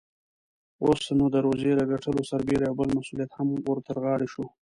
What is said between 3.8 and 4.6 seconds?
ترغاړې شو.